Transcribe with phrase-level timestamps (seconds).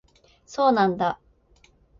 [0.47, 1.19] そうなんだ